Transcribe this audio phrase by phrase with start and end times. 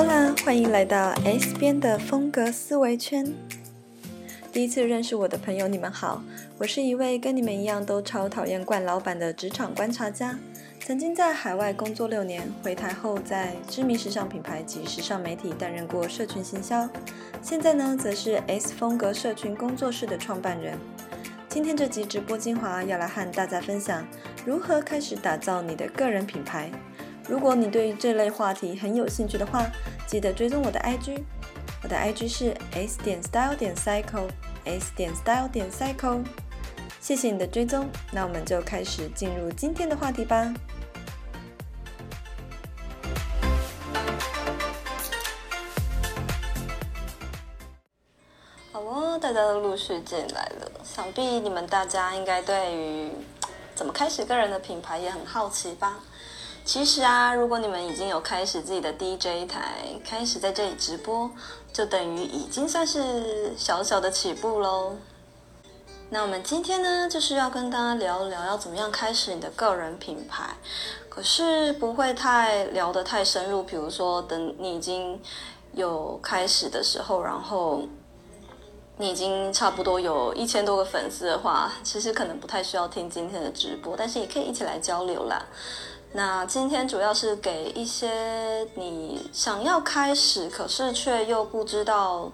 [0.00, 3.34] Hola，欢迎来到 S 边的风格思维圈。
[4.52, 6.22] 第一次认识我的朋友，你们好，
[6.56, 10.38] 我是一位跟你们一样都超讨厌惯老板的职场观察家。
[10.86, 16.88] 曾经在海外工作六年，回台后在知名时尚品牌及时尚媒体担任过社群行销。
[17.42, 20.78] 现在呢，则是 S 风格社群工作室的创办人。
[21.48, 24.06] 今天这集直播精华要来和大家分享
[24.46, 26.70] 如何开始打造你的个人品牌。
[27.28, 29.70] 如果你对这类话题很有兴趣的话，
[30.06, 31.22] 记得追踪我的 IG，
[31.82, 36.24] 我的 IG 是 S 点 Style 点 Cycle，S 点 Style 点 Cycle。
[37.00, 40.52] 谢谢你的追踪，那我们就开始进入今天的话题吧。
[49.20, 53.10] 大家都陆续进来了，想必你们大家应该对于
[53.74, 55.98] 怎么开始个人的品牌也很好奇吧？
[56.68, 61.30] 其实啊，如果你们已经有开始自己的 DJ 台，开始在这里直播，
[61.72, 64.94] 就等于已经算是小小的起步喽。
[66.10, 70.50] 那我们今天呢，就是要跟大家聊聊要怎么样开始你的个人品牌，
[71.08, 73.62] 可是不会太聊得太深入。
[73.62, 75.18] 比如说，等你已经
[75.72, 77.80] 有开始的时候，然后。
[79.00, 85.40] 你已经差不多有一千多个粉丝的话，其实可能不太需要听今天的直播，但是也可以一起来交流啦。
[86.12, 92.30] 那今天主要是给一些你想要开始，可是却又不知道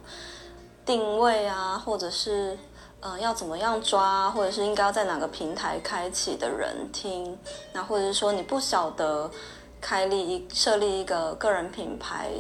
[0.87, 2.59] 定位啊，或者是
[3.01, 7.39] 嗯要怎么样抓，或者是应该要在哪个平台开启的人听。
[7.73, 9.31] 那或者是说你不晓得
[9.81, 12.31] 开立一设立一个个人品牌。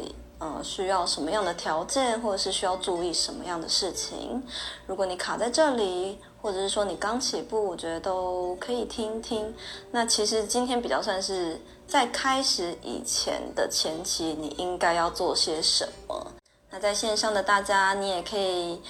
[0.40, 4.42] 呃，需要什么样的条件，或者是需要注意什么样的事情？
[4.84, 9.54] 如果你卡在这里，或者是说你刚起步，我觉得都可以听听。
[9.90, 16.26] 那其实今天比较算是在开始以前的前期，你应该要做些什么？
[16.68, 18.82] 那在线上的大家，你也可以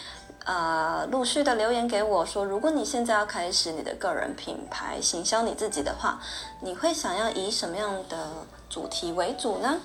[0.44, 6.20] 呃陆续的留言给我说，如果你现在要开始你的个人品牌，行销你自己的话，
[6.60, 8.30] 你会想要以什么样的
[8.68, 9.80] 主题为主呢？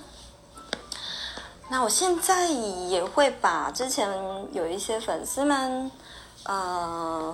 [1.68, 4.10] 那我现在也会把之前
[4.50, 5.88] 有一些粉丝们，
[6.44, 7.32] 呃，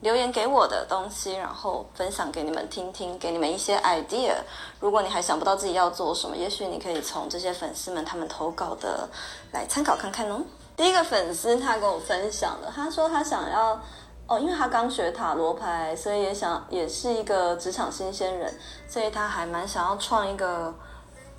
[0.00, 4.34] 留言给我的东西，然后分享给你们听听，给你们一些 idea。
[4.80, 9.08] 如果你还想不到自己要做什么，也许你可以从这些粉丝们他们投稿的
[9.52, 10.42] 来参考看看哦。
[10.76, 13.80] 第一个粉丝他跟我分享了，他说他想要
[14.26, 18.54] 哦，因为他刚学塔罗牌，所以也想也是一个职场新鲜人，
[18.88, 20.74] 所以他还蛮想要创一个。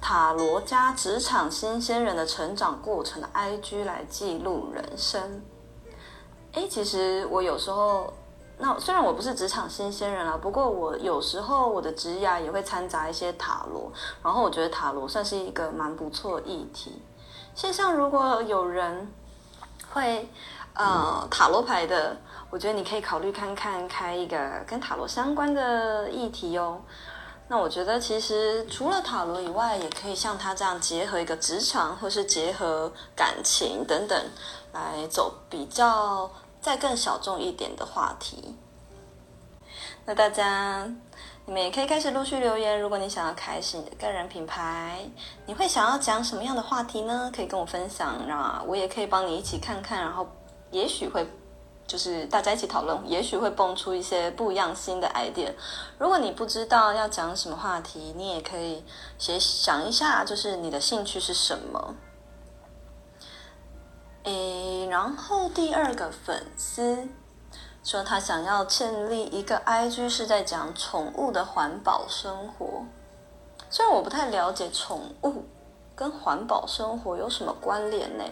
[0.03, 5.43] 塔罗加职场新鲜人的成长过程的 IG 来记录人生。
[6.53, 8.11] 诶，其实我有时候，
[8.61, 13.91] 那虽然我不是职场新鲜人啊，不过我有时候我的职涯也会掺杂一些塔罗，
[14.23, 17.01] 然后我觉得塔罗算是一个蛮不错议题。
[17.55, 19.11] 线上如果有人
[19.91, 20.29] 会
[20.75, 22.15] 呃塔罗牌的，
[22.51, 26.81] 我觉得你可以考虑看看开一个跟塔罗相关的议题哦。
[27.47, 34.17] 那我觉得，其实除了塔罗以外，也可以像他这样结合一个职场，或是结合感情等等，
[34.71, 38.55] 来走比较再更小众一点的话题。
[40.05, 40.89] 那大家，
[41.45, 42.79] 你们也可以开始陆续留言。
[42.79, 44.99] 如果你想要开始你的个人品牌，
[45.45, 47.31] 你会想要讲什么样的话题呢？
[47.35, 50.27] 可以跟我分享，然后我也可以帮你一起看看，然后
[50.69, 51.27] 也许会。
[51.87, 55.51] 就是大家一起讨论，也许会蹦出一些不一样新的 idea。
[55.97, 58.81] 如果你不知道要讲什么话题，你也可以
[59.17, 61.93] 先想一下，就是你的兴趣是什么。
[64.23, 67.07] 诶，然后第二个粉丝
[67.83, 72.85] 说他想要建立一个 IG，是在讲宠物的环保生活。
[73.69, 75.45] 虽然我不太了解宠物
[75.95, 78.23] 跟环保生活有什么关联呢？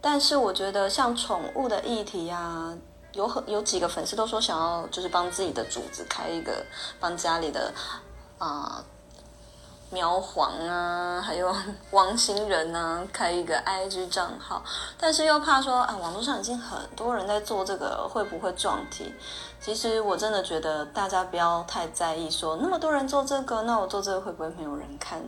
[0.00, 2.76] 但是我觉得像宠物的议题啊，
[3.12, 6.62] 有很有几个粉丝都说想要就是帮自己的主子开一个，
[7.00, 7.72] 帮家里的
[8.38, 8.84] 啊、
[9.94, 11.54] 喵皇啊，还有
[11.92, 14.60] 汪星人啊开一个 IG 账号，
[14.98, 19.14] 但是又怕说啊网络上已经很多人在做这个，会不会撞题？
[19.60, 25.22] 其实我真的觉得大家不要太在意说那么多人做这个，那我做这个会不会没有人看？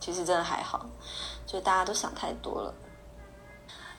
[0.00, 0.84] 其实真的还好，
[1.46, 2.74] 就大家都想太多了。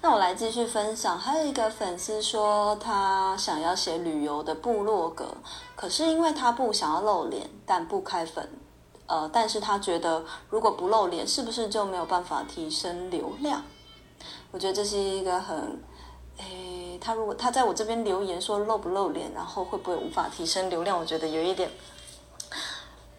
[0.01, 5.25] 那我来继续分享，还有一个粉丝说他想要写旅游的部落格，
[5.77, 8.49] 可是因为他不想要露脸，但不开粉，
[9.13, 13.61] 呃，但是他觉得如果不露脸，是不是就没有办法提升流量？
[14.49, 15.79] 我觉得这是一个很，
[16.39, 20.97] 诶，他如果他在我这边留言说露不露脸，然后会不会无法提升流量？
[20.97, 21.69] 我觉得有一点。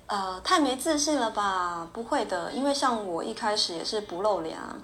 [0.08, 1.88] 呃，太没自信了吧？
[1.92, 4.76] 不会的，因为像我一开始也是不露脸啊。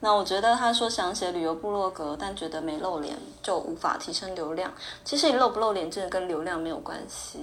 [0.00, 4.70] 那我觉得他说想写旅游部落格，但觉得没露脸就无法提升流量。
[5.02, 7.38] 其实你露不露脸真的跟流量没有关系。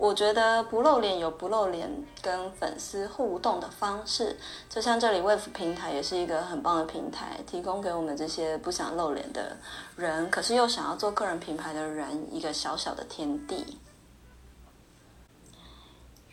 [0.00, 1.86] 我觉得不露脸有不露脸
[2.22, 4.34] 跟粉丝互动的方式，
[4.66, 9.54] 就像这里 Wave 平台也是一个很棒的平台，提供给我们这些不想露脸的
[9.96, 13.78] 人，可是又想要做个人品牌的人一个小小的天地。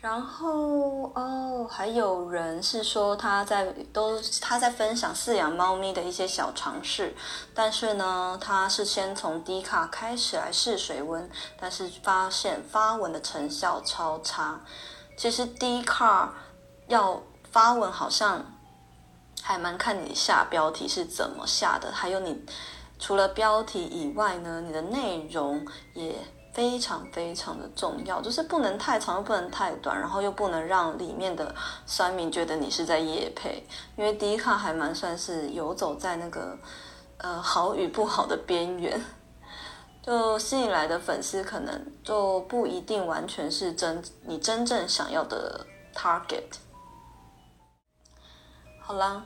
[0.00, 7.16] 然后哦，还有人是说他在都他在分享饲养猫咪的一些小尝试，
[7.52, 11.28] 但是呢，他是先从 D 卡开始来试水温，
[11.58, 14.60] 但是发现发文的成效超差。
[15.16, 16.32] 其实 D 卡
[16.86, 18.44] 要发文好像
[19.42, 22.46] 还蛮看你下标题是怎么下的，还有你
[23.00, 26.14] 除了标题以外呢，你的内容也。
[26.58, 31.54] 非常非常的重要，就是不能太长又不能太短，然后又不能让里面的
[31.86, 33.64] 酸民觉得你是在夜配，
[33.96, 36.58] 因为 D 卡还蛮算是游走在那个
[37.18, 39.00] 呃好与不好的边缘，
[40.02, 45.64] 就吸引来的粉丝可能就不一定完全是真你真正想要的
[45.94, 46.42] target。
[48.82, 49.22] 好啦，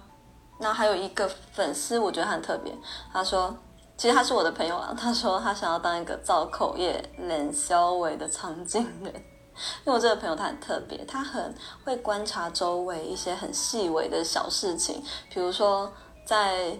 [0.60, 2.76] 那还有一个粉丝，我觉得很特别，
[3.10, 3.56] 他说。
[4.02, 9.14] 其实他是我的朋友啊，他说他想要当一个造口业脸肖伟的场景人，
[9.86, 11.54] 因为我这个朋友他很特别，他很
[11.84, 15.00] 会观察周围一些很细微的小事情，
[15.32, 15.88] 比如说
[16.26, 16.76] 在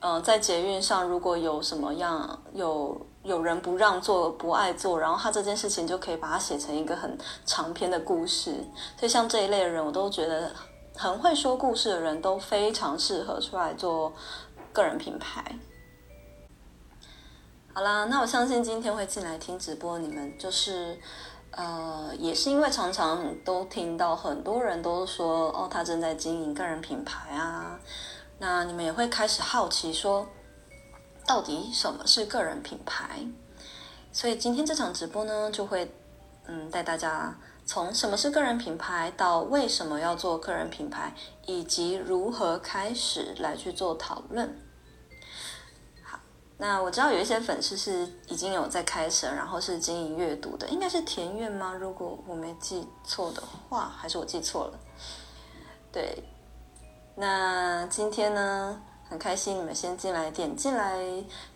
[0.00, 8.66] 呃在捷运上如果有什么样有有人不让座不爱坐，然后他这件事情就可以把它写成一个很长篇的故事，
[8.98, 10.50] 所以像这一类的人，我都觉得
[10.96, 14.10] 很会说故事的人都非常适合出来做
[14.72, 15.54] 个人品牌。
[17.74, 20.98] 好啦，那我相信今天会进来听直播，你们就是，
[21.52, 27.80] 呃，也是因为常常都听到很多人都说，哦，他正在经营个人品牌啊，
[28.38, 30.28] 那你们也会开始好奇说，
[31.26, 33.26] 到底什么是个人品牌？
[34.12, 35.90] 所以今天这场直播呢，就会，
[36.44, 37.34] 嗯，带大家
[37.64, 41.14] 从什么是个人品牌到为什么要做个人品牌，
[41.46, 44.54] 以及如何开始来去做讨论。
[46.62, 51.74] 那我知道有一些粉丝是已经有在开始，然后是经营阅读的，应该是田苑吗？
[51.74, 54.78] 如果我没记错的话，还是我记错了？
[55.90, 56.22] 对，
[57.16, 61.02] 那今天呢，很开心你们先进来点进来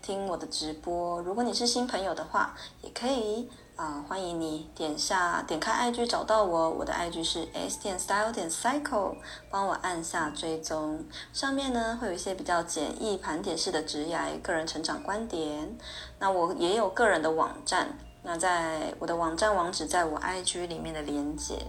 [0.01, 1.21] 听我的直播。
[1.21, 3.49] 如果你是新朋友的话，也可以。
[3.77, 9.15] 啊，欢迎你点下点开 IG 找到我，我的 IG 是 s 点 style 点 cycle，
[9.51, 15.77] 帮我按下追踪，上面呢会有一些比较简易盘点式的职涯个人成长观点。
[16.17, 21.59] 那我也有个人的网站，那在我的网站网址在我 IG 里面的连接。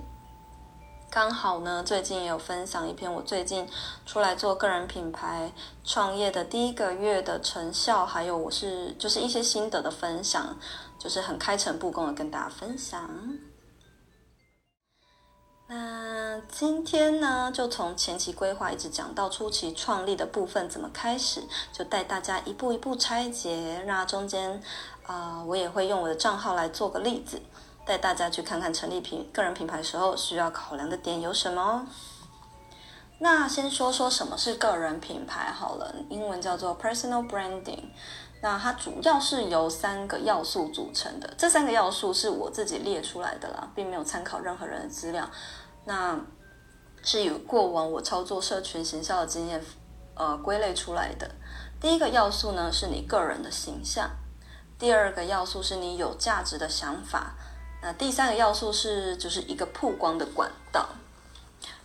[1.11, 3.67] 刚好呢，最近也有分享一篇我最近
[4.05, 5.51] 出来做个人品牌
[5.83, 10.57] 创业的第一个月的成效，还有我是就是一些心得的分享。
[10.99, 13.09] 就是很开诚布公的跟大家分享。
[15.71, 21.43] 那今天呢，就从前期规划一直讲到初期创立的部分怎么开始，
[21.73, 23.85] 就带大家一步一步拆解。
[23.87, 24.63] 那中间
[25.05, 27.41] 啊、我也会用我的账号来做个例子，
[27.85, 31.87] 带大家去看看成立品个人品牌时候需要考量的点有什么。
[33.21, 37.91] 那先说说什么是个人品牌好了，英文叫做 personal branding。
[38.41, 45.29] 那它主要是由三个要素组成的，这三个要素是我自己列出来的啦，并没有参考任何人的资料。
[45.85, 46.17] 那
[47.03, 49.61] 是以过往我操作社群行销的经验，
[50.15, 51.29] 呃，归类出来的。
[51.81, 54.09] 第一个要素呢，是你个人的形象；
[54.79, 57.35] 第二个要素是你有价值的想法；
[57.83, 60.89] 那第三个要素是就是一个曝光的管道。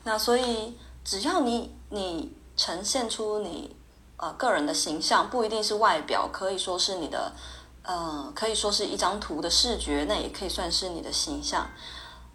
[0.03, 3.75] 那所以只要你你呈现出你。
[4.17, 7.34] 呃，个人的形象不一定是外表，可以说是你的，
[7.82, 11.67] 呃，可以说是一张图的视觉，那也可以算是你的形象，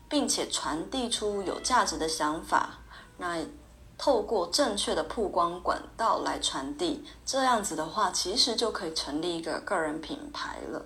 [0.08, 2.80] 并且传递出有价值的想法，
[3.16, 3.38] 那
[3.96, 10.84] 透过正确的曝光管道来传递，这样子的话，其实就可以成立一个个人品牌了。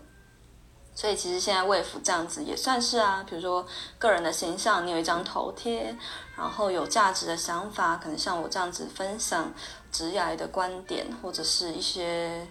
[0.94, 3.66] 所以其实现在 Wave 这样子也算是啊，比如说
[3.98, 5.96] 个人的形象，你有一张头贴，
[6.36, 9.52] 然后有价值的想法，可能像我这样子分享
[9.90, 12.46] 职涯的观点，或者是一些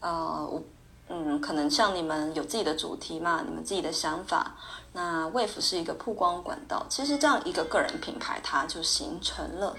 [0.00, 0.60] 呃，我
[1.08, 4.56] 嗯，可能像你们有自己的主题嘛，你们自己的想法，
[4.92, 9.76] 那 Wave 是一个曝光管道，其实这样一个个人品牌它就形成了。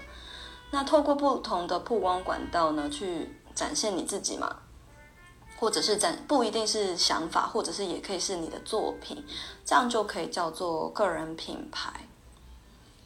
[0.70, 4.56] 那透过不同的曝光管道呢，去展现你自己嘛。
[5.58, 9.24] 或者是展，不一定是想法，或者是也可以是你的作品，
[9.64, 11.90] 这样就可以叫做个人品牌。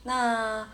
[0.03, 0.69] 那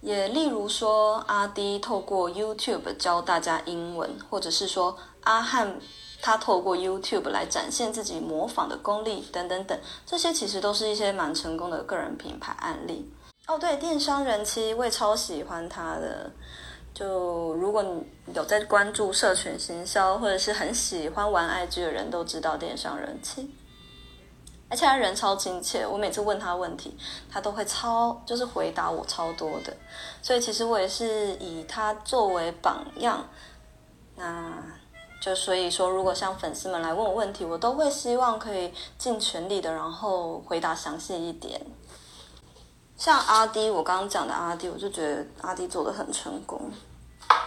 [0.00, 5.78] 也例如说，阿迪透过 YouTube 教大家英文，或者是说阿汉
[6.20, 13.08] 他透过 YouTube 来展现自己模仿的功力，等等等，这些其实都是一些蛮成功的个人品牌案例。
[13.46, 16.32] 哦，对，电商人妻我也超喜欢他的。
[16.94, 23.50] 就如果你有在关注社群行销，或者是很喜欢玩 IG 的人都知道电商人气，
[24.68, 25.86] 而且他人超亲切。
[25.86, 26.96] 我每次问他问题，
[27.30, 29.74] 他都会超就是回答我超多的。
[30.20, 33.26] 所以其实我也是以他作为榜样。
[34.16, 34.52] 那
[35.20, 41.60] 就所以说，如果像粉丝们来问我问题，我都会希望可以尽全力的，然后回答详细一点。
[43.02, 46.70] 像阿滴，我刚刚讲的阿滴，我就觉得阿滴做的很成功，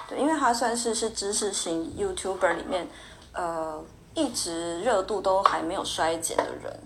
[0.05, 2.85] 对，因为他算是是知识型 YouTuber 里面，
[3.31, 3.81] 呃，
[4.13, 6.77] 一直热度都还没有衰减的人。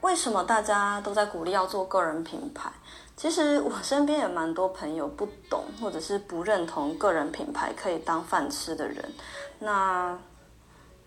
[0.00, 2.72] 为什么大家都在鼓励要做个人品牌？
[3.18, 9.12] 其实我身边也蛮多朋友不懂或者是不认同个人品牌可以当饭吃的人，
[9.58, 10.18] 那。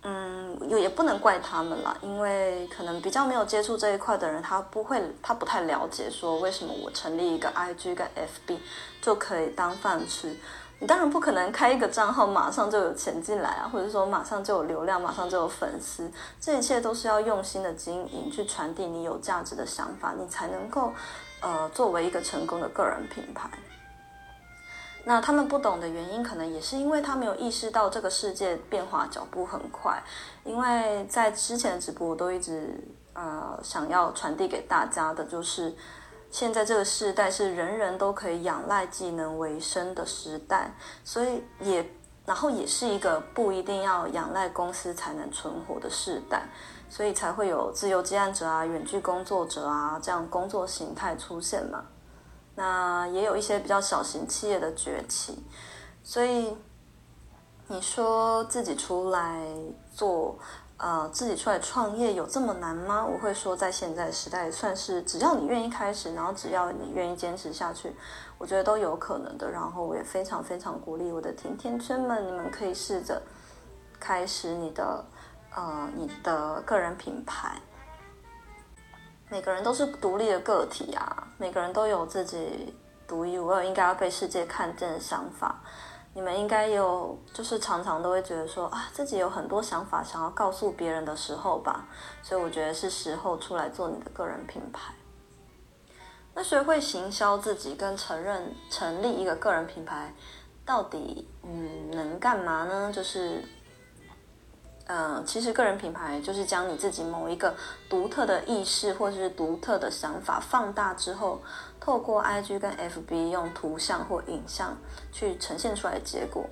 [0.04, 8.58] 嗯，也也不能怪他们啦，因为可能比较没有接触这一块的人，他不会，他不太了解说为什么我成立一个 IG 跟 FB
[9.02, 10.36] 就可以当饭吃。
[10.80, 20.92] 你当然不可能开一个账号马上就有钱进来啊，或者说马上就有流量，马上就有粉丝，这一切都是要用心的经营，去传递你有价值的想法，你才能够
[21.40, 23.50] 呃作为一个成功的个人品牌。
[25.06, 30.02] 那他们不懂的原因，可能也是因为他没有意识到这个世界变化脚步很快。
[30.46, 32.80] 因为在之前的直播，我都一直
[33.14, 35.76] 呃想要传递给大家的，就是
[36.32, 41.86] 现在这个时代是人人都可以仰赖技能为生的时代，所以也
[42.26, 46.44] 然后也是一个不一定要仰赖公司才能存活的时代，
[46.90, 51.84] 所以才会有自由接案者啊、远距工作者啊这样工作形态出现嘛。
[52.56, 55.44] 那也有一些比较小型企业的崛起，
[56.04, 56.56] 所以
[57.68, 59.44] 你说自己出来
[59.92, 60.38] 做，
[60.78, 63.04] 呃，自己出来创业有这么难吗？
[63.04, 67.96] 我会说，在现在时代，算是只要你愿意开始，然后只要你愿意坚持下去，
[68.38, 69.50] 我觉得都有可能的。
[69.50, 73.22] 然后我也非常非常鼓励我的甜甜圈们，你们可以试着
[74.00, 75.04] 开始你的，
[75.56, 77.60] 呃，你的个人品牌。
[79.30, 82.76] 每个人都是独立的个体啊，每个人都有自己
[83.08, 85.60] 独一无二、应该要被世界看见的想法。
[86.14, 91.88] 你们应该有，就是常常都会觉得说啊，自己有很多想法想要告诉别人的时候吧。
[92.22, 94.94] 所以我觉得是时候出来做你的个人品牌。
[96.36, 100.14] 那学会行销自己跟承认成立一个个人品牌，
[100.64, 102.92] 到底嗯能干嘛呢？
[102.94, 103.44] 就是。
[104.94, 107.52] 呃，其实个人品牌就是将你自己某一个
[107.90, 111.42] 独特的意识或者是独特的想法放大之后，
[111.80, 114.78] 透过 IG 跟 FB 用图像或影像
[115.12, 116.46] 去呈现出来的结果，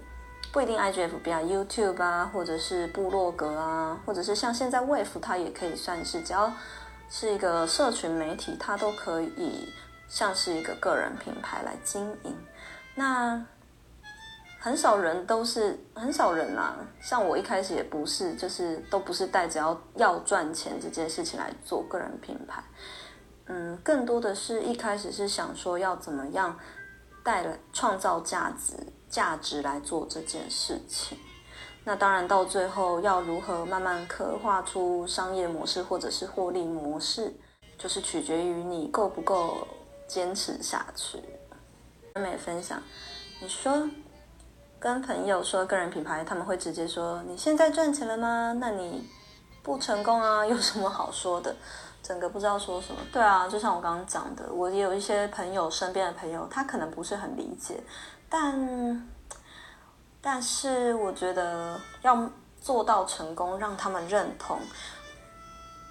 [0.51, 6.51] 不一定 IG、FB 啊，YouTube 啊，或者是部落格啊，或者是像现在 Wave 它也可以算是，只要
[7.11, 9.71] 是一个社群媒体，它都可以
[10.07, 12.35] 像是一个个人品牌来经营。
[12.95, 13.45] 那。
[14.63, 22.63] 很少人都是很少人啊，像我一开始也不是，就是都不是带着要要赚钱这件事情来做个人品牌，
[23.47, 26.55] 嗯，更多的是一开始是想说要怎么样
[27.23, 28.75] 带来创造价值
[29.09, 31.17] 价值来做这件事情，
[31.83, 37.33] 那当然到最后要如何慢慢刻画出商业模式或者是获利模式，
[37.79, 39.67] 就是取决于你够不够
[40.07, 41.17] 坚持下去。
[42.13, 42.79] 美分享，
[43.41, 43.89] 你说。
[44.81, 48.51] 跟朋友说个人品牌，他们会直接说：“你现在赚钱了吗？
[48.59, 49.07] 那你
[49.61, 51.55] 不成功啊， 有什么好说的？”
[52.01, 52.99] 整个不知道说什么。
[53.13, 57.79] 对啊，就像我刚刚讲的，我也有一些朋友，身边的朋友，他可能不是很理解，
[58.27, 59.07] 但
[60.19, 62.27] 但是我觉得要
[62.59, 64.57] 做到成功，让他们认同，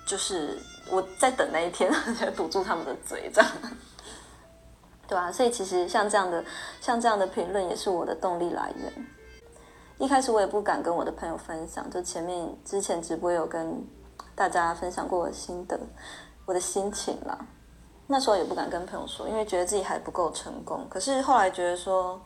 [0.04, 0.58] 就是
[0.90, 1.88] 我在等那一天，
[2.36, 3.50] 堵住他们的嘴，这样。
[5.10, 6.44] 对啊，所以其实像这样的，
[6.80, 9.06] 像这样的评论也是我的动力来源。
[9.98, 13.84] 一开始我也不敢跟我的朋友分享，就前面之前直播有跟
[14.36, 15.76] 大家分享过我的心得，
[16.46, 17.36] 我的心情啦。
[18.06, 20.86] 那时候也不敢跟朋友说，因为觉得自己还不够成功。
[20.88, 22.22] 可是后来觉得说，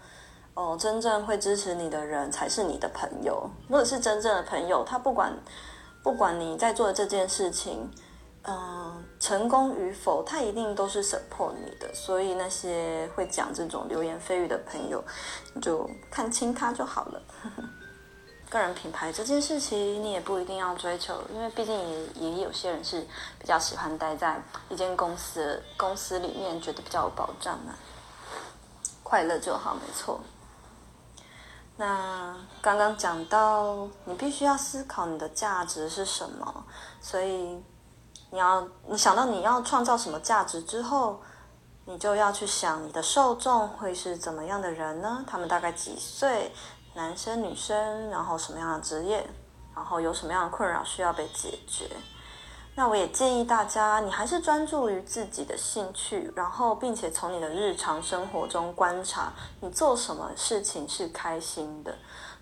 [0.52, 3.48] 哦，真正会支持你的人才是你的朋友。
[3.66, 5.34] 如果是真正的朋友，他不管
[6.02, 7.90] 不管你在做的这件事情。
[8.46, 15.02] 嗯、成功与否，他一定都是 support 你的，所以那些会讲这种流言蜚语的朋友，
[15.54, 17.22] 你就看清他就好了。
[18.50, 23.00] 个人品牌这件事情，你也不一定要追求，因为毕竟也也有些人是
[23.38, 27.74] 比较喜欢待在一间公司公司里面，觉得比较有保障嘛，
[29.02, 30.20] 快乐就好，没错。
[31.76, 36.64] 那刚刚讲到，你必须要思考你的价值是什么，
[37.00, 37.60] 所以
[38.34, 41.20] 你要你想到你要创造什么价值之后，
[41.84, 45.24] 你就要去想你的受众会是怎么样的人呢？
[45.24, 46.52] 他们大概几岁？
[46.94, 49.24] 男生、女生，然后什么样的职业，
[49.72, 51.88] 然后有什么样的困扰需要被解决？
[52.74, 61.94] 那我也建议大家，你还是专注于自己的兴趣，然后并且从你的日常生活中观察你做什么事情是开心的。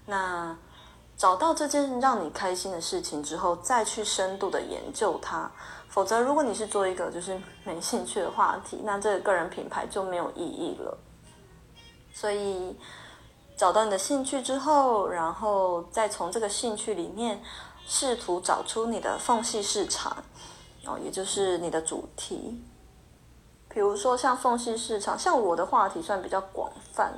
[0.07, 0.57] 那
[1.19, 5.51] 找到这件让你开心的事情之后，再去深度的研究它。
[5.93, 10.99] 否则，如果你是做一个就是没兴趣的话题，那这个个人品牌就没有意义了。
[12.13, 12.77] 所以。
[13.55, 17.41] 找到你的兴趣之后，然后再从这个兴趣里面
[17.87, 20.17] 试图找出你的缝隙市场，
[20.85, 22.61] 哦，也就是你的主题。
[23.69, 27.13] 比如说像缝隙市场，像我的话题算比较广泛，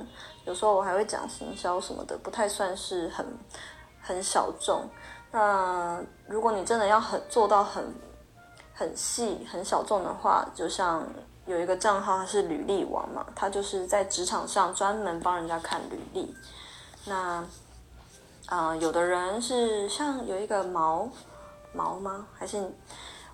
[0.45, 3.25] 有时候我还会讲行销什么的，不太算是很
[4.01, 4.87] 很小众。
[5.31, 7.91] 那如果你真的要很做到很
[8.75, 11.03] 很细很小众的话，就像。
[11.47, 16.35] 有一个账号，他是履历王嘛，他就是在职场上专门帮人家看履历。
[17.05, 17.45] 那，
[18.47, 21.07] 啊、有的人是像有一个毛
[21.71, 22.25] 毛吗？
[22.33, 22.73] 还是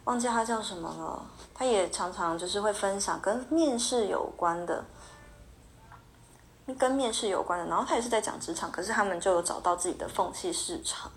[0.03, 1.25] 忘记他叫什么了？
[1.53, 4.83] 他也常常就是会分享跟面试有关的，
[6.77, 7.65] 跟面试有关的。
[7.67, 11.09] 然后他也是在讲职场，可是他们就有找到自己的缝隙市场。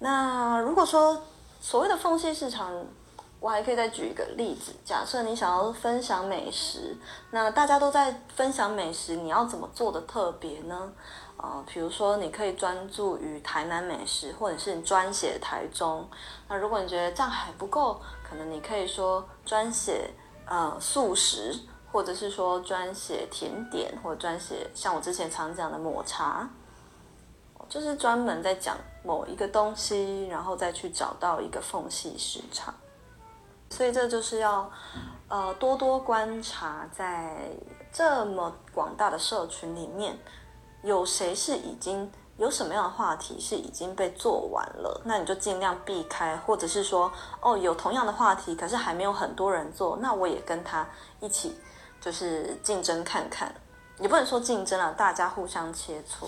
[0.00, 1.22] 那如果说
[1.62, 2.72] 所谓的缝隙市场，
[3.38, 6.96] 我还可以再举一个例子，假设你想要分享美食，
[7.30, 10.92] 那大家都在分享美食，你要怎么做的特别呢？
[11.36, 16.04] 啊、呃，比如说你可以专注于台南美食，或者是你专写台中。
[16.48, 20.10] 那如果你觉得这样还不够，可能你可以说专写
[20.44, 21.54] 呃素食，
[21.92, 26.50] 或者是说专写甜点，或者专写像我之前常讲的抹茶，
[27.72, 32.74] 就是专门在讲某一个东西，然后再去找到一个缝隙市场。
[33.70, 34.70] 所以这就是要，
[35.26, 37.34] 呃，多多观察，在
[37.90, 40.18] 这么广大的社群里面，
[40.82, 50.86] 有谁是已经有什么样的话题是已经被做完了，那你就尽量避开，或者是说，哦，有同样的话题，可是还没有很多人做，那我也跟他
[51.20, 51.56] 一起，
[52.02, 53.50] 就是竞争看看，
[53.98, 56.26] 也不能说竞争啊，大家互相切磋。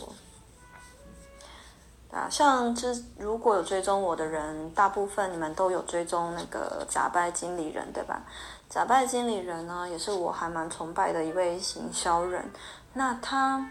[2.14, 8.22] 啊，像这如果有追踪我的人，大部分你们都有追踪那个假拜经理人，对吧？
[8.70, 12.48] 假拜经理人呢，也是我还蛮崇拜的一位行销人。
[12.92, 13.68] 那他，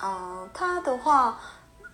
[0.00, 1.36] 嗯、他的话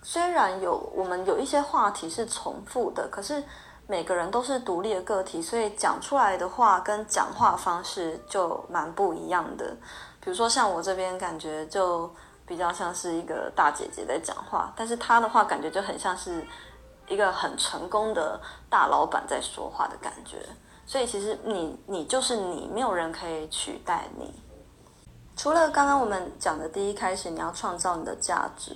[0.03, 3.43] 虽然有我们有一些话题是重复的，可是
[3.87, 9.75] 每个人都是独立的个体，所以讲出来的话跟讲话方式就蛮不一样的。
[10.19, 12.07] 比如说像我这边感觉就。
[12.51, 16.45] 比较像是一个大姐姐在讲话，但是她的话感觉就很像是
[17.07, 18.37] 一个很成功的
[18.69, 20.37] 大老板在说话的感觉。
[20.85, 24.33] 所以其实你你就是你，没有人可以取代你。
[25.37, 28.75] 除了刚刚我们讲的第一开始你要创造你的价值，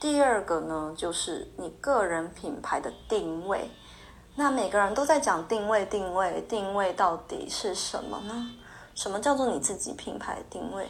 [0.00, 3.70] 第二个呢就是你个人品牌的定位。
[4.34, 8.50] 那每个人都在讲定位，定位，定位到底是什么呢？
[8.96, 10.88] 什么叫做你自己品牌定位？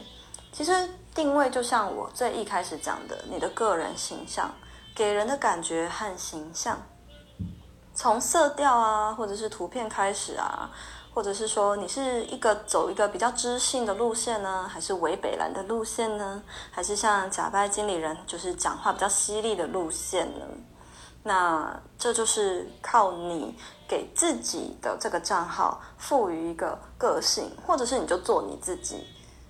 [0.51, 0.71] 其实
[1.13, 4.49] 定位就像我最一开始讲的，你的个人形象
[4.95, 6.81] 给人的感觉和形象，
[7.93, 10.69] 从色调啊，或者是图片开始啊，
[11.13, 16.41] 或者是说你是一个走一个比较知性的路线呢，还是伪北蓝的路线呢？
[16.71, 20.45] 还是像假拜经理人就是讲话比较犀利的路线呢？
[21.23, 23.53] 那这就是靠你
[23.87, 29.05] 给自己的这个账号赋予一个个性，或者是你就做你自己。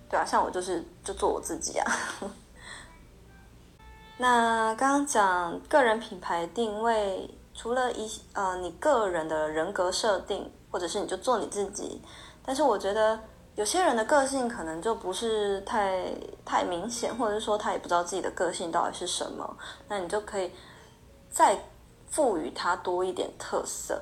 [0.10, 1.86] 对啊，像我就是就做我自己啊。
[4.18, 12.02] 那刚刚讲个人品牌定位，除了一呃你个人的人格设定，或者是你就做你自己，
[12.44, 13.20] 但是我觉得
[13.56, 20.52] 有些人的个性可能就不是太太明显，或者是说他也不知道自己的个性到底是什么，那你就可以
[21.30, 21.58] 再
[22.10, 24.02] 赋予他多一点特色。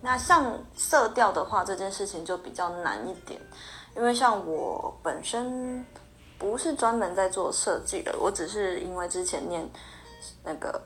[0.00, 3.40] 那像色调的话，这件事情就比较难一点。
[3.96, 5.84] 因为像我本身
[6.38, 9.68] 不是专门在做设计的，我只是因为之前念
[10.44, 10.80] 那个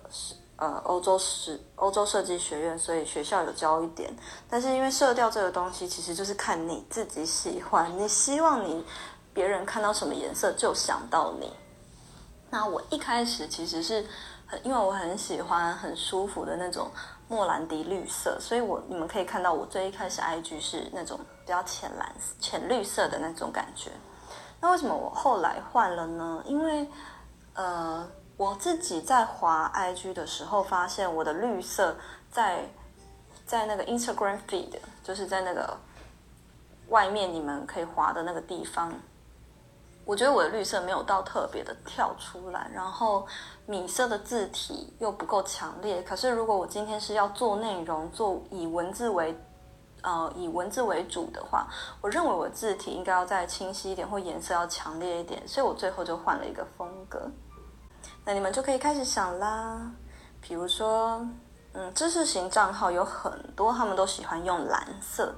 [0.56, 4.12] 呃欧洲设欧洲设计学院，所以学校有教一点。
[4.48, 8.84] 但是因为色调这个东西，其实就是看你自己喜欢，你希望你
[9.32, 11.52] 别人看到什么颜色就想到你。
[12.50, 14.06] 那我一开始其实是
[14.46, 16.90] 很，因为我很喜欢很舒服的那种
[17.34, 23.90] 莫兰迪绿色，所以我你们可以看到我最一开始 IG 是那种比较浅蓝、浅绿色的那种感觉。
[24.60, 26.40] 那为什么我后来换了呢？
[26.46, 26.88] 因为
[27.54, 31.96] 呃，我自己在滑 IG 的时候，发现我的绿色
[32.30, 32.68] 在
[33.44, 35.76] 在那个 Instagram feed，就是在那个
[36.90, 38.92] 外面你们可以滑的那个地方。
[40.06, 43.26] 我觉得我的绿色没有到特别的跳出来，然后
[43.64, 46.02] 米色的字体又不够强烈。
[46.02, 49.34] 可是如果我今天是要做内容，做以文字为，
[50.02, 51.66] 呃，以文字为主的话，
[52.02, 55.42] 我认为我字体应该要再清晰一点，或颜色要强烈一点。
[55.48, 57.30] 所以我最后就换了一个风格。
[58.26, 59.90] 那你们就可以开始想啦，
[60.42, 61.26] 比如说，
[61.72, 65.34] 嗯，知识型账号有很多，他们都喜欢用蓝色。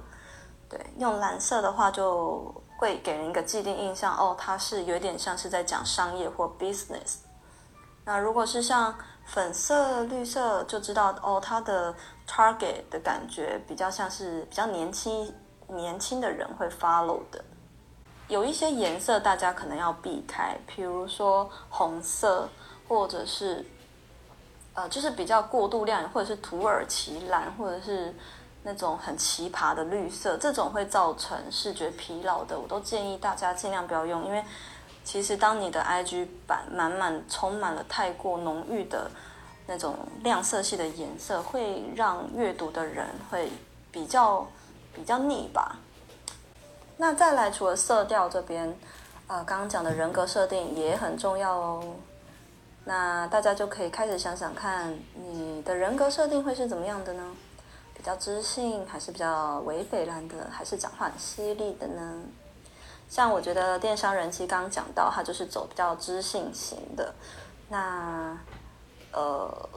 [0.69, 2.53] 对，用蓝色的话就。
[2.77, 7.17] 会给人一个既定印象，哦，它是有点像是在讲商业或 business。
[8.05, 11.93] 那如果是像粉色、绿色，就知道哦，它的
[12.27, 15.33] target 的感觉比较像是比较年轻、
[15.67, 17.43] 年轻的人会 follow 的。
[18.27, 22.47] 有一些颜色大家可能要避开，比如说红色，
[22.87, 23.65] 或者是
[24.75, 28.13] 呃，就是比较过度亮，或者是土耳其蓝，或者是。
[28.67, 34.25] 那种很奇葩的绿色，这种会造成视觉疲劳的，我都建议大家尽量不要用。
[34.25, 34.43] 因为
[35.05, 39.09] 其实当你的 IG 版满满充满了太过浓郁的
[39.67, 43.49] 那种亮色系的颜色，会让阅读的人会
[43.89, 44.45] 比较
[44.93, 45.77] 比较腻吧。
[46.97, 48.77] 那再来，除了色调这边，
[49.27, 51.95] 呃，刚刚讲的人格设定也很重要哦。
[52.83, 57.23] 那大家就可以开始想想看，你的人格设定会是怎么样的呢？
[57.97, 62.23] 比较知性，还是比较伪北蓝的，还是讲话很犀利的呢？
[63.09, 67.13] 像我觉得电商人气刚刚讲到，他就是走比较知性型的。
[67.69, 68.37] 那
[69.11, 69.69] 呃，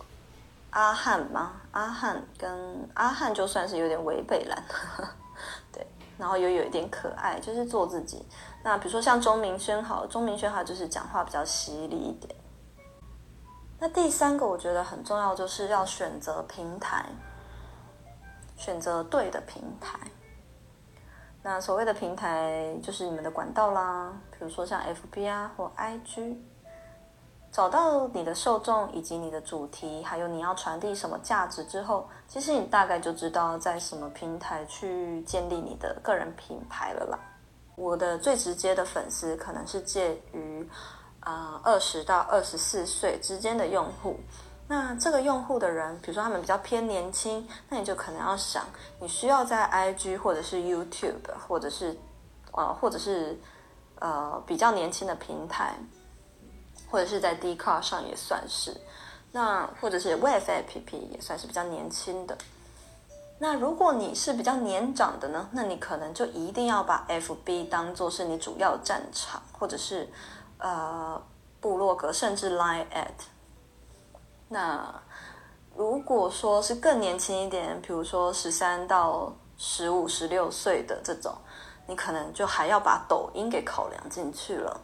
[0.70, 1.52] 阿汉吗？
[1.70, 4.62] 阿汉跟阿汉就算是有点伪北蓝，
[5.72, 5.87] 对，
[6.18, 8.26] 然后又有一点可爱，就是做自己。
[8.62, 12.35] 那比如说像钟明轩好，钟明轩好就是讲话比较犀利一点。
[13.78, 17.06] 那第三个我觉得很重要，就是要选择平台。
[18.61, 19.99] 选择对的平台，
[21.42, 26.37] 那所谓的平台就是你们的管道啦，比如说像 FB 啊或 IG，
[27.51, 37.18] 找到你的受众以及你的主题，还有你要传递什么价值之后，其实你大概就知道在什么平台去建立你的个人品牌了啦。
[37.77, 40.68] 我的最直接的粉丝可能是介于
[41.20, 44.20] 啊二十到二十四岁之间的用户。
[44.70, 48.64] 那这个用户的人，比如说他们比较偏年轻，那你就可能要想，
[49.00, 51.98] 你需要在 IG 或者是 YouTube，或者是
[52.52, 53.37] 呃，或者是
[53.98, 55.74] 呃比较年轻的平台，
[56.88, 58.72] 或者是在 d c a r 上也算是，
[59.33, 62.38] 那或者是 Wave APP 也算是比较年轻的。
[63.40, 70.09] 那如果你是比较年长的呢，那你可能就一定要把 FB 当做是你主要战场，或者是
[70.59, 71.20] 呃
[71.61, 73.09] 部落格，甚至 Line@ at
[74.52, 74.92] 那
[75.76, 81.32] 如果说是更年轻一点，比如说十三到十五、十六岁的这种，
[81.86, 84.80] 你可能就还要把抖音给考量进去了。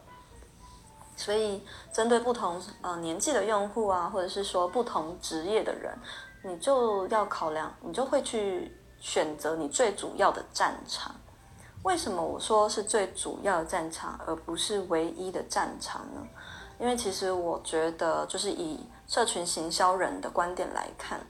[1.16, 5.98] 所以，针对不同呃年纪的用户啊，或者是说不同职业的人，
[6.44, 11.12] 你就要考量，你就会去选择你最主要的战场。
[11.82, 16.20] 为什么我说是最主要的战场，而不是唯一的战场呢？
[16.78, 21.20] 因为其实我觉得，就是以社群行销人的观点来看，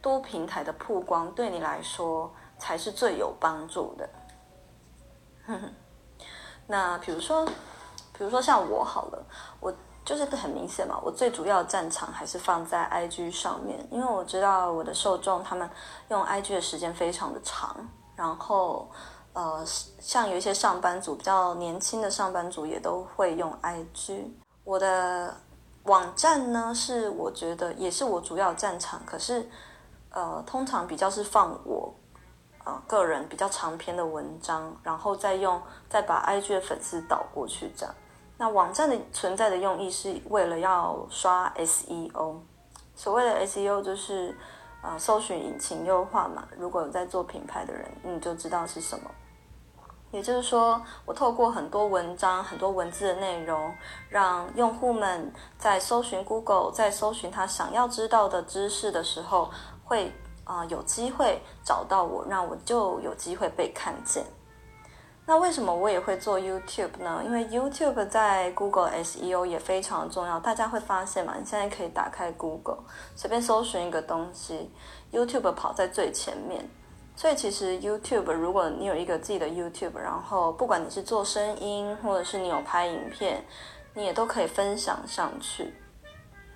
[0.00, 4.08] 多平台的曝光对你来说才是最有帮助的。
[5.46, 5.74] 哼哼，
[6.66, 9.24] 那比如说，比如说像我好了，
[9.60, 15.68] 我就是很明显嘛，我最主要的战场还是放在 IG 上面，因为我知道我的受众他们
[16.08, 17.76] 用 IG 的时间非常的长，
[18.14, 18.90] 然后
[19.32, 24.30] 呃，像有一些上班族比较年轻的上班族也都会用 IG，
[24.68, 25.34] 我的。
[25.84, 29.48] 网站呢，是我觉得也是我主要战场，可是，
[30.10, 31.94] 呃，通常比较是放我，
[32.62, 37.94] 呃，个人比较长篇的文章，然后再用再把 IG 的粉丝导过去这样。
[38.36, 42.36] 那网站的存在的用意是为了要刷 SEO，
[42.94, 44.36] 所谓的 SEO 就是
[44.82, 46.46] 呃搜寻引擎优化嘛。
[46.58, 49.10] 如果有在做品牌的人，你就知道是什么。
[50.10, 53.74] 也就是说，我透过很多文章、很多文字的内容，
[54.08, 59.50] 让用户们在搜寻 Google，在搜寻他想要知道的知识的时候，
[59.84, 60.12] 会
[60.44, 64.24] 啊、有机会找到我，那我就有机会被看见。
[65.26, 67.20] 那为什么我也会做 YouTube 呢？
[67.22, 70.40] 因为 YouTube 在 Google SEO 也非常重要。
[70.40, 72.78] 大家会发现嘛，你现在可以打开 Google，
[73.14, 74.70] 随便搜寻一个东西
[75.12, 76.66] ，YouTube 跑在最前面。
[77.18, 83.44] 所以其实 YouTube，如果你有一个自己的 YouTube，然后不管你是做声音，或者是你有拍影片，
[83.92, 85.74] 你也都可以分享上去。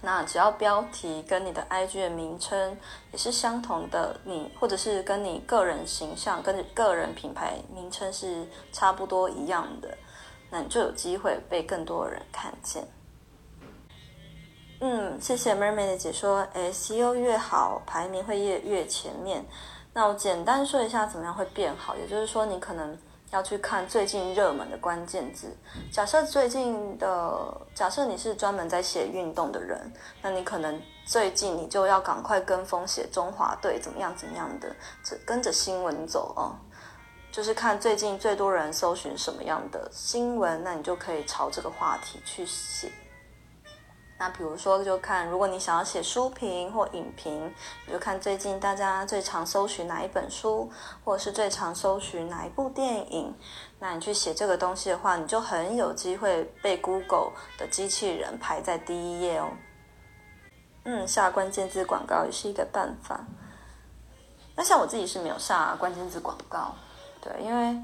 [0.00, 2.78] 那只要标题跟你的 IG 的名称
[3.10, 9.98] 也是相同的，你或者是跟你个人形象、跟你个人品牌名称是差不多一样的，
[10.48, 12.86] 那你就有机会被更多人看见。
[14.78, 19.44] 嗯，谢谢 Mermaid 的解说，SEO 越好，排名会越越前面。
[19.92, 22.98] 那我简单说一下怎么样会变好，也就是说你可能。
[23.32, 25.56] 要去看最近热门的关键字。
[25.90, 34.70] 假设最近的，假设你是专门在写运动的人，那你可能最近你就要赶快跟风写中华队怎么样怎么样的，
[35.24, 36.52] 跟着新闻走哦。
[37.30, 42.92] 就是看最近最多人搜寻什么样的新闻，那你就可以朝这个话题去写。
[44.22, 47.52] 那比如说，就看如果你想要写书评或影评，
[47.84, 50.70] 你就看最近大家最常搜寻哪一本书，
[51.04, 53.34] 或者是最常搜寻哪一部电影。
[53.80, 59.48] 那你去写这个东西的话，你就很有机会被 Google 的机器人排在第一页哦。
[60.84, 63.26] 嗯，下关键字广告也是一个办法。
[64.54, 66.76] 那像我自己是没有下关键字广告，
[67.20, 67.76] 对，因为。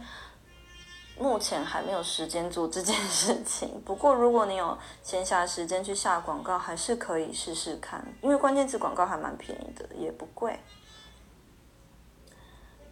[1.20, 10.58] 目前还没有时间做这件事情，不过如果你有闲暇时间去下广告，还是可以试试看，因为关键字广告还蛮便宜的，也不贵。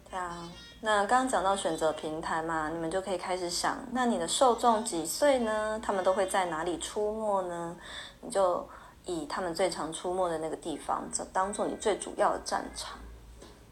[0.09, 0.49] 对啊，
[0.81, 5.79] 那刚刚讲到选择平台嘛，你们就可以开始想，那你的受众几岁呢？
[5.83, 7.75] 他们都会在哪里出没呢？
[8.21, 8.67] 你就
[9.05, 12.97] 以他们最常出没的那个地方，当做你最主要的战场。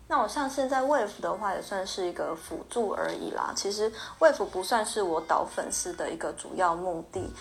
[0.07, 3.51] 那我像现在 Wave 的话，也算是一个辅助而已啦。
[3.55, 7.33] 其实 Wave 不算是我导粉丝的一个主要目的，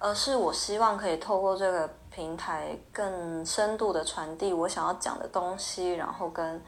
[0.00, 6.60] 而是我希望可以透过这个平台更深度的传递我想要讲的东西，然后跟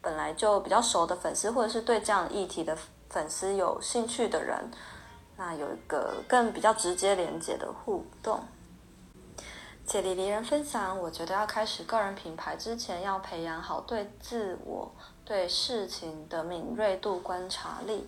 [0.00, 2.76] 本来就比较熟的粉丝，或者是对这样议题的
[3.08, 4.58] 粉丝有兴趣的人，
[5.36, 8.40] 那有一个更比较直接连接的互动。
[9.86, 14.90] 杰里离人分享，我觉得要开始个人品牌之前，要培养好对自我、
[15.24, 18.04] 对事情的敏锐度、观察力。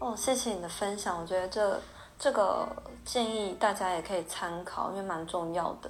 [0.00, 1.80] 哦，谢谢你的分享，我觉得这
[2.18, 2.66] 这个
[3.04, 5.88] 建议大家也可以参考，因为蛮重要的。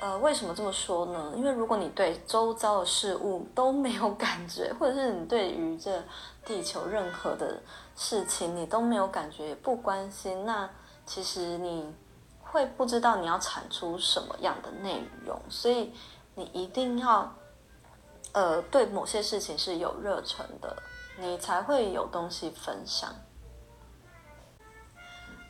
[0.00, 1.32] 呃，为什么这么说呢？
[1.36, 6.02] 因为如果你对周遭的事物都没有感觉，或者是你对于这
[6.44, 7.62] 地球任何的
[7.94, 10.68] 事情你都没有感觉，也不关心，那
[11.06, 11.94] 其实你。
[12.54, 15.92] 会不知道你要产出什么样的内容，所以
[16.36, 17.34] 你一定要，
[18.30, 20.76] 呃，对某些事情是有热忱的，
[21.18, 23.10] 你才会有东西分享。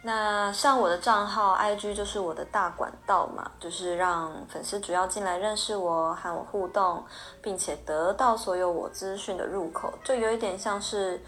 [0.03, 7.05] 那像我的账号 IG 就是我的大管道嘛，就是让粉丝主要进来认识我，和我互动，
[7.43, 11.23] 并且得到所有我资讯的入口，就有一点像是，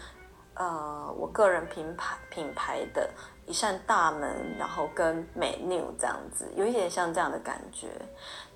[0.55, 3.07] 呃，我个人品牌品牌的。
[3.47, 4.29] 一扇大门，
[4.59, 7.87] 然后跟美 new 这样子，有一点像这样的感觉。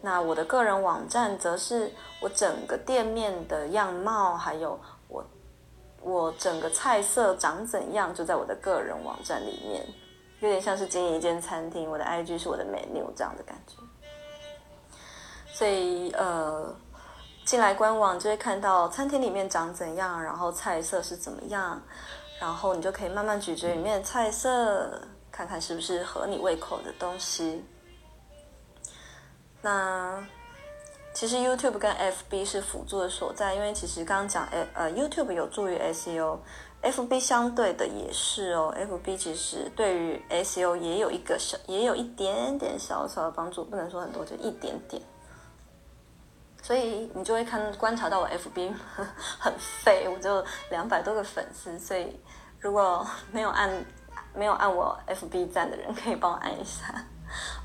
[0.02, 4.78] 那我的个人网站则是我整个店面的样貌，还有
[5.08, 5.26] 我
[6.02, 9.82] 我整个菜色长怎样，就在我的个人网站里面，
[10.42, 11.90] 有点像是经营一间餐厅。
[11.90, 13.78] 我的 IG 是我的美 new 这样的感觉。
[15.54, 16.76] 所以呃，
[17.46, 21.82] 进来官网就会看到餐厅里面长怎样，然后菜色是怎么样。
[22.42, 25.00] 然后你就可以慢慢咀嚼里面的菜色，
[25.32, 27.64] 看看是不是合你胃口的东西。
[29.62, 30.26] 那
[31.14, 38.74] 其实 YouTube 跟 FB 是辅助的所在，因为其实刚刚讲，呃，YouTube 有助于 SEO，FB 相对的也是哦。
[38.76, 45.00] FB 其实对于 SEO 也有一个小，也有一点点小小的帮助，不能说很多，就一点点。
[46.62, 48.71] 所以你就会看观察到我 FB
[49.39, 52.15] 很废，我就两百多个粉丝，所以
[52.60, 53.84] 如果没有按
[54.36, 57.04] 没有按我 FB 赞的人，可以帮我按一下。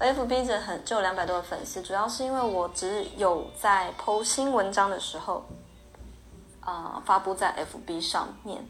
[0.01, 5.45] 我 FB 只很就两百多个粉丝，主要是因为我只有在 PO 新文章的时候，
[6.61, 8.67] 啊、发布在 FB 上面。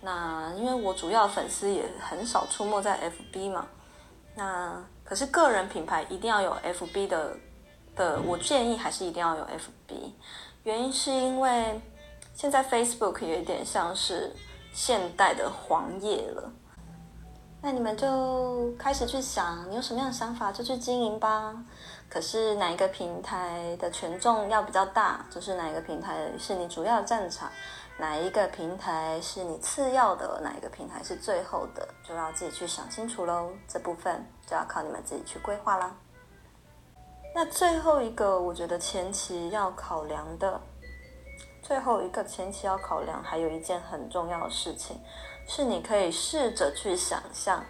[0.00, 3.66] 那因为我主要粉丝也很少出没在 FB 嘛，
[4.34, 7.36] 那可是个人品牌一定要有 FB 的。
[7.98, 10.12] 的，我建议还是一定要有 FB，
[10.62, 11.78] 原因是因为
[12.32, 14.32] 现在 Facebook 有一点像是
[14.72, 16.50] 现代的黄页了。
[17.60, 21.52] 那你们就开始去想，你有什么样的想法就去经营吧。
[22.08, 27.50] 可是哪一个平台的权重要比较大，就是哪一个平台是你主要的战场。
[27.98, 33.50] 哪一个平台是你次要的，哪一个平台是最后的，就要自己去想清楚喽。
[33.66, 35.92] 这部分就要靠你们自己去规划啦。
[37.40, 40.60] 那最后一个，我觉得前期要考量的，
[41.62, 44.98] 最后一个前期要考量，还有一件很重要的事情，
[45.46, 47.64] 是你可以试着去想象，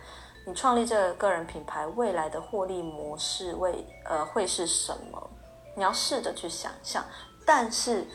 [0.46, 5.30] 你创立这个个人品牌未来的获利模式为呃会是什么？
[5.76, 7.04] 你要试着去想象，
[7.44, 8.06] 但是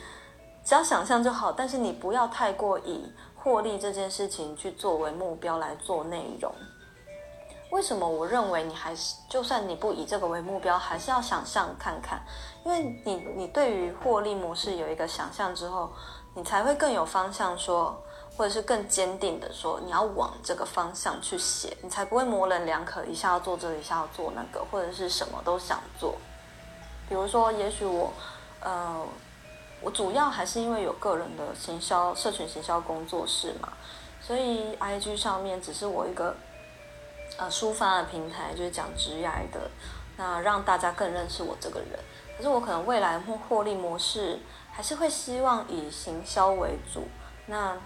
[0.66, 6.52] 只要想象就好，但是你不要太过以获利这件事情去作为目标来做内容。
[7.74, 12.22] 为什么我认为你还是，就算你不以这个为目标，还是要想象看看，
[12.64, 15.92] 因为你你对于获利模式有一个想象之后，
[16.36, 18.00] 你才会更有方向说，
[18.38, 26.14] 或者是更坚定的说，你要往这个方向去写，你才不会模棱两可，一下要做这个，一下要做那个，或者是什么都想做。
[27.10, 28.14] 比如说，也许我，
[28.60, 29.04] 呃，
[29.82, 33.74] 我主要还是因为有个人的行销、社群行销工作室嘛，
[34.22, 36.36] 所以 IG 上面只是我一个，
[37.38, 39.70] 呃，抒发的平台，就是讲职业的，
[40.18, 42.00] 那让大家更认识我这个人。
[42.38, 44.40] 可是我可能未来获获利模式
[44.72, 47.08] 还是会希望以行销为主。
[47.48, 47.78] 那，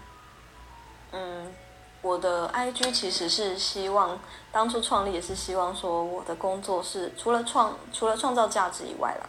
[1.12, 1.54] 嗯。
[2.04, 4.18] 我的 IG 其实是希望
[4.52, 9.28] 当初创立也是希望说我的工作室除了创除了创造价值以外啦，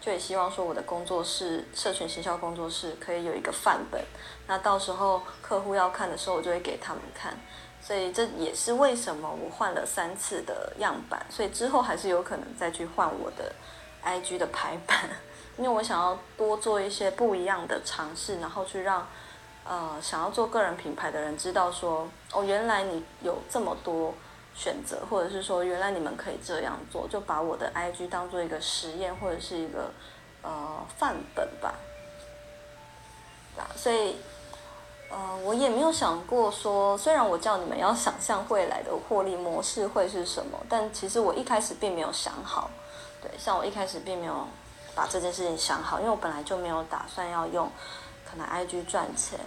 [0.00, 4.04] 就也希望说我的工作室社群行销工作室可以有一个范本，
[4.46, 7.36] 那到时候客户要看的时候我就会给他们看，
[7.82, 13.52] 所以这也是为什么我换了三次的样板，所以之后还是有可能再去换我的
[14.04, 15.10] IG 的排版，
[15.58, 19.06] 因为我想要多做一些不一样的尝试，然后去让。
[19.62, 24.12] 呃，想要做个人品牌的人知道说，哦，原来你有这么多
[24.54, 29.92] 选择，或者是说，原来你们可以这样做，就把我的 IG 当做一个实验或者是一个
[30.42, 31.74] 呃范本吧。
[33.58, 34.16] 啊，所以，
[35.10, 42.70] 呃，我也没有想过说，虽然我叫你们要想象未来的获利模式会是什么，但其实我一开始并没有想好。
[43.20, 44.46] 对，像我一开始并没有
[44.94, 47.68] 把这件事情想好，因为我本来就没有打算要用。
[48.30, 49.40] 可能 IG 赚钱，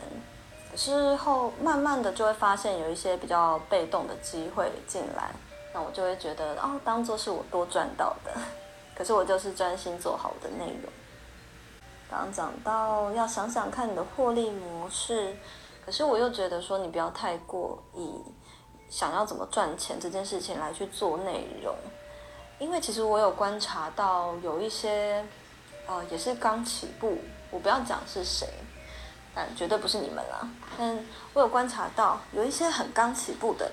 [0.69, 5.31] 可是后慢慢的就会发现有一些比较被动的机会进来，
[5.73, 8.33] 那我就会觉得哦，当做是我多赚到的。
[8.93, 10.91] 可是我就是专心做好的内容。
[12.17, 15.35] 刚讲到要想想看你的获利模式，
[15.85, 18.13] 可是我又觉得说你不要太过以
[18.89, 21.75] 想要怎么赚钱这件事情来去做内容，
[22.59, 25.25] 因为其实我有观察到有一些，
[25.87, 27.17] 呃，也是刚起步，
[27.51, 28.47] 我不要讲是谁。
[29.35, 30.47] 但绝对不是你们啦。
[30.77, 33.67] 但我有观察到，有一些很刚起步的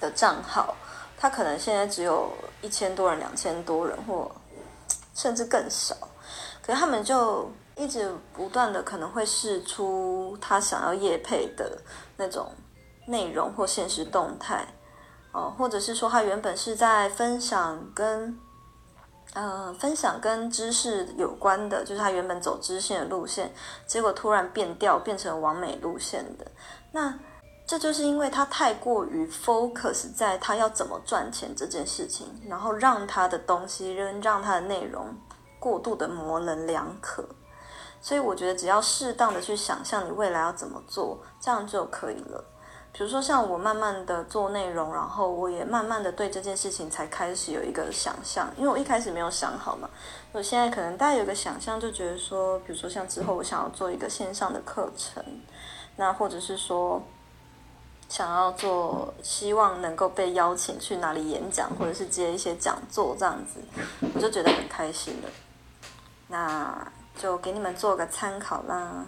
[0.00, 0.74] 的账号，
[1.18, 4.30] 他可能现在只有一千多人、两千多人，或
[5.14, 5.94] 甚至更少。
[6.62, 11.78] 可是他们就一直不断的可能会试出他想要业配的
[12.16, 12.52] 那种
[13.06, 14.66] 内容或现实动态，
[15.32, 18.38] 哦，或者是说他原本是在分享跟。
[19.34, 23.50] 呃，分享跟知识有关的，就是他原本走知识的路线，
[23.86, 26.44] 结果突然变调，变成网美路线的。
[26.90, 27.18] 那
[27.66, 35.06] 这就是因为他太过于 focus 在他要怎么赚钱这件事情，然后让他的东西，让他的内容
[35.62, 37.24] 过度的模棱两可。
[38.00, 42.44] 所以我觉得，只要适当的去想象你未来要怎么做，这样就可以了。
[42.92, 49.88] 比如说，像我慢慢的做内容，然后我也慢慢的对这件事情才开始有一个想象，因为我一开始没有想好嘛。
[50.32, 55.24] 我现在可能大家有个想象，就觉得说，比如说像之后我想要做一个线上的课程，
[55.94, 57.00] 那或者是说
[58.08, 63.60] 想要做，希望能够被邀请去哪里演讲，或者是接一些讲座这样子，
[64.12, 65.28] 我就觉得很开心了。
[66.32, 69.04] 那就给你们做个参考啦。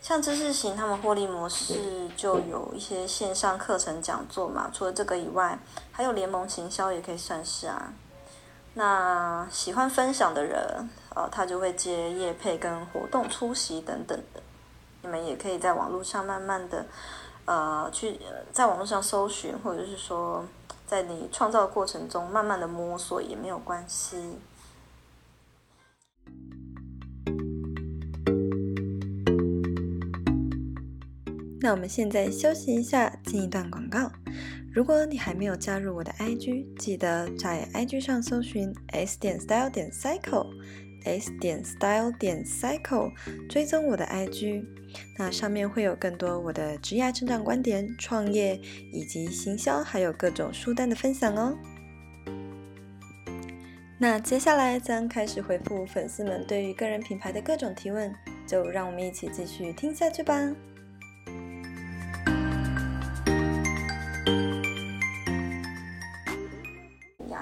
[0.00, 4.70] 像知识型，他们获利模式就有一些线上课程讲座嘛。
[4.72, 5.58] 除了这个以外，
[5.90, 7.92] 还有联盟行销也可以算是啊。
[8.74, 14.40] 那喜欢分享的人，呃，他就会接业配跟活动出席等等的。
[15.02, 16.86] 你们也可以在网络上慢慢的，
[17.44, 18.18] 呃，去
[18.52, 20.44] 在网络上搜寻，或者是说，
[20.86, 24.38] 在你创造的过程中慢慢的摸索也没有关系。
[31.62, 34.10] 那我们现在休息一下，进一段广告。
[34.74, 43.12] 如果你还没有加入我的 IG，记得在 IG 上搜寻 s 点 style 点 cycle，s 点 style 点 cycle，
[43.48, 44.64] 追踪我的 IG。
[45.16, 48.60] 那上面会有更多我的职业成长观点、创业
[48.92, 51.56] 以及行销，还有各种书单的分享哦。
[53.98, 58.12] 那接下来将开始回复粉丝们对于个人品牌的各种提问。
[58.44, 60.52] 就让我们一起继续听下去吧。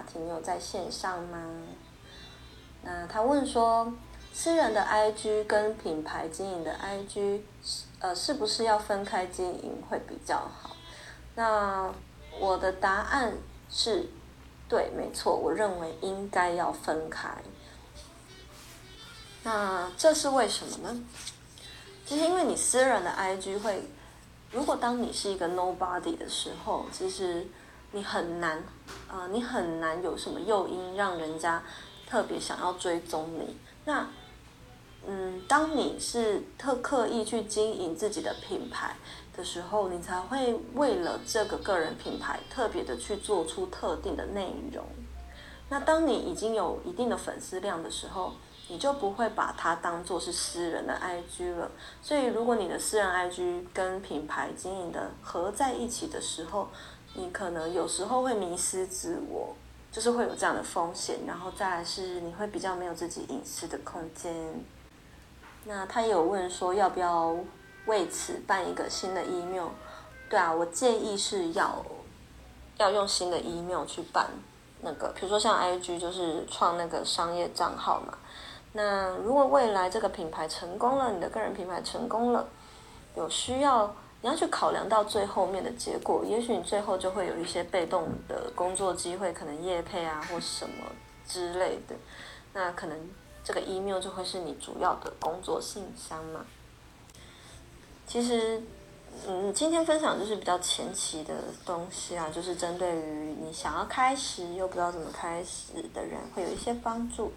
[0.01, 1.38] 雅婷有在线上吗？
[2.82, 3.92] 那他问说，
[4.32, 7.42] 私人的 IG 跟品牌经营的 IG，
[7.98, 10.74] 呃，是不是要分开经营会比较好？
[11.34, 11.92] 那
[12.38, 13.34] 我的答案
[13.68, 14.09] 是，
[14.70, 17.28] 对，没错，我认为应该要分开。
[19.42, 21.05] 那这是为什么呢？
[22.07, 23.82] 其实因为你私人的 IG 会，
[24.51, 27.46] 如果当你是一个 nobody 的时候，其实
[27.93, 28.62] 你很难，
[29.11, 31.62] 呃，你很难有什么诱因让人家
[32.09, 33.57] 特别想要追踪你。
[33.84, 34.07] 那，
[35.07, 38.95] 嗯，当你是特刻意去经营自己的品牌
[39.36, 44.84] 的时候，你才会为了这个个人品牌特别的去做出特定的内容。
[45.68, 48.34] 那当你已经有一定的粉丝量的时候，
[48.68, 51.70] 你就不会把它当做是私人的 IG 了。
[52.03, 56.68] 所以，如果你的私人 IG 跟品牌经营的合在一起的时候，
[57.14, 59.54] 你可能有时候会迷失自我，
[59.90, 61.20] 就是会有这样的风险。
[61.26, 64.32] 然后再来是，你会比较没有自己隐私的空间。
[65.64, 67.36] 那他有问说，要不要
[67.86, 69.68] 为此办一个新的 email？
[70.28, 71.84] 对啊，我建议是要
[72.78, 74.30] 要用新的 email 去办
[74.80, 78.16] 那个，比如说像 IG 就是创那个商业账号嘛。
[78.72, 82.46] 那如果未来这个品牌成功了，你的个人品牌成功了，
[83.16, 83.92] 有需要
[84.22, 90.84] 你要去考量到最后面的结果，也许你最后就会有一些被动的工作机会，可能业配啊或什么
[91.26, 91.94] 之类的，
[92.52, 92.98] 那可能
[93.42, 96.44] 这个 email 就会是你主要的工作信箱嘛。
[98.06, 98.62] 其实，
[99.26, 107.32] 嗯，今天分享就是比较前期的东西啊，就是针对于你想要开始又不知道怎么开始的人，会有一些帮助。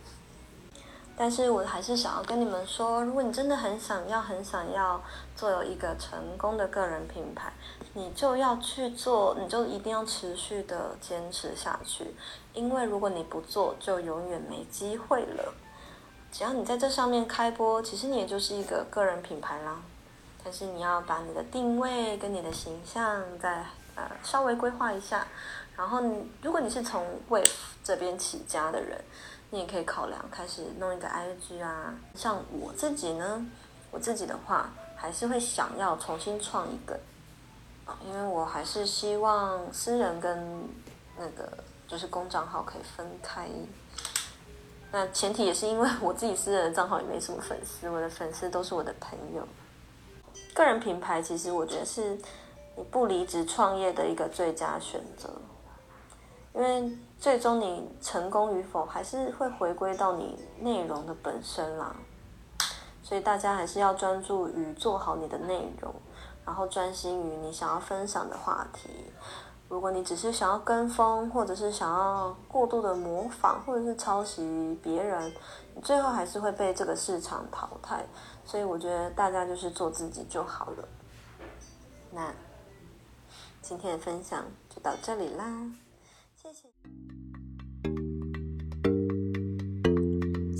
[1.15, 4.99] 但是我还是想要跟你们说，如果你真的很想要、很想要
[5.35, 7.53] 做有一个成功的个人品牌，
[7.93, 12.15] 你就要去做，你就一定要持续的坚持下去。
[12.53, 15.53] 因为如果你不做，就永远没机会了。
[16.31, 19.79] 只要你在这上面开播，其实你也就是一个个人品牌啦。
[20.43, 25.27] 但是你要把你的定位跟你的形象再呃稍微规划一下。
[25.77, 27.47] 然后你，如果你是从 Wave
[27.83, 28.99] 这边起家的人。
[29.53, 33.45] 你也可以考量开始弄一个 IG 啊，像我自己呢，
[33.91, 36.99] 我自己的话还是会想要重新创一个，
[37.85, 40.67] 啊，因为我还是希望私人跟
[41.19, 41.55] 那个
[41.87, 43.47] 就是公账号可以分开。
[44.91, 49.47] 那前提也是因为我自己私人的账号也没什么粉丝，我的粉丝都是我的朋友。
[50.55, 52.17] 个人品牌其实我觉得是
[52.75, 55.29] 你不离职创业的一个最佳选择。
[56.55, 61.95] 因为最终你成功与否，还是会回归到你内容的本身啦。
[63.01, 65.95] 所以大家还是要专注于做好你的内容，
[66.45, 68.89] 然后专心于你想要分享的话题。
[69.69, 75.31] 如果你只是想要跟风，或者是想要过度的模仿，或者是抄袭别人，
[75.73, 78.05] 你最后还是会被这个市场淘汰。
[78.43, 80.85] 所以我觉得大家就是做自己就好了。
[82.11, 82.33] 那
[83.61, 85.45] 今天的分享就到这里啦。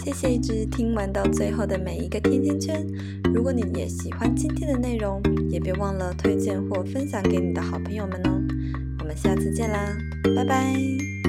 [0.04, 2.86] 谢谢一直听完到最后的每一个甜甜圈。
[3.34, 8.41] 如果你也喜欢今天的内容，也别忘了推荐或分享给你的好朋友们哦。
[8.99, 9.97] 我们下次见啦，
[10.36, 11.22] 拜拜。